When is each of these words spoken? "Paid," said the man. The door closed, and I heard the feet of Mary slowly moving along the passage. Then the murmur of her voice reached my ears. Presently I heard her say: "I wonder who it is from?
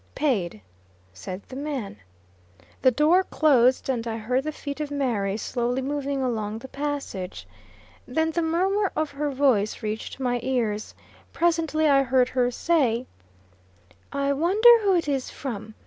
"Paid," 0.15 0.61
said 1.13 1.43
the 1.47 1.55
man. 1.55 1.97
The 2.81 2.89
door 2.89 3.23
closed, 3.23 3.87
and 3.87 4.07
I 4.07 4.17
heard 4.17 4.43
the 4.45 4.51
feet 4.51 4.79
of 4.79 4.89
Mary 4.89 5.37
slowly 5.37 5.83
moving 5.83 6.23
along 6.23 6.57
the 6.57 6.67
passage. 6.67 7.45
Then 8.07 8.31
the 8.31 8.41
murmur 8.41 8.91
of 8.95 9.11
her 9.11 9.29
voice 9.29 9.83
reached 9.83 10.19
my 10.19 10.39
ears. 10.41 10.95
Presently 11.33 11.87
I 11.87 12.01
heard 12.01 12.29
her 12.29 12.49
say: 12.49 13.05
"I 14.11 14.33
wonder 14.33 14.69
who 14.81 14.95
it 14.95 15.07
is 15.07 15.29
from? 15.29 15.75